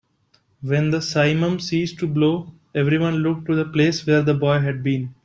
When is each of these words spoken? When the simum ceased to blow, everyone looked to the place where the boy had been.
When 0.63 0.89
the 0.89 0.97
simum 0.97 1.61
ceased 1.61 1.99
to 1.99 2.07
blow, 2.07 2.55
everyone 2.73 3.17
looked 3.17 3.45
to 3.45 3.55
the 3.55 3.65
place 3.65 4.03
where 4.07 4.23
the 4.23 4.33
boy 4.33 4.57
had 4.57 4.81
been. 4.81 5.13